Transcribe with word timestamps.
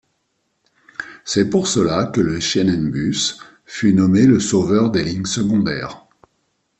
C’est 1.25 1.51
pour 1.51 1.67
cela 1.67 2.07
que 2.07 2.21
le 2.21 2.39
Schienenbus 2.39 3.37
fut 3.65 3.93
nommé 3.93 4.25
le 4.25 4.39
sauveur 4.39 4.89
des 4.89 5.03
lignes 5.03 5.25
secondaires. 5.27 6.07